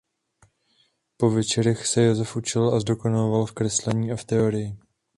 [1.17, 4.77] Po večerech se Josef učil a zdokonaloval v kreslení i v teorii.